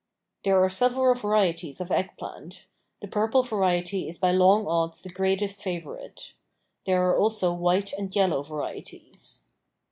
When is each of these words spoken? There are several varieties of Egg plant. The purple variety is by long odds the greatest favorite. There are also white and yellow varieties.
There 0.43 0.59
are 0.63 0.67
several 0.69 1.13
varieties 1.13 1.79
of 1.79 1.91
Egg 1.91 2.17
plant. 2.17 2.65
The 3.03 3.07
purple 3.07 3.43
variety 3.43 4.07
is 4.09 4.17
by 4.17 4.31
long 4.31 4.65
odds 4.65 5.03
the 5.03 5.11
greatest 5.11 5.61
favorite. 5.61 6.33
There 6.87 7.07
are 7.11 7.19
also 7.19 7.53
white 7.53 7.93
and 7.93 8.09
yellow 8.15 8.41
varieties. 8.41 9.45